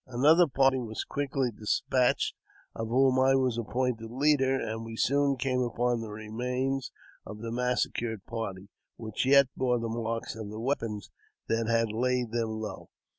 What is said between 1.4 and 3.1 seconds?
despatched, of